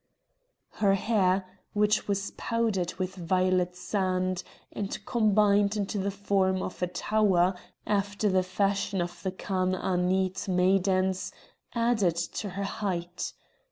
[0.81, 6.87] Her hair, which was powdered with violet sand, and combined into the form of a
[6.87, 7.53] tower,
[7.85, 11.31] after the fashion of the Chanaanite maidens,
[11.75, 13.33] added to her height.